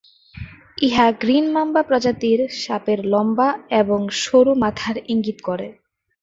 ইহা 0.77 1.07
green 1.19 1.45
mamba 1.53 1.81
প্রজাতির 1.83 2.39
সাপের 2.61 2.99
লম্বা 3.05 3.49
এবং 3.81 3.99
সরু 4.21 4.51
মাথার 4.63 4.95
ইঙ্গিত 5.07 5.37
করে। 5.47 5.67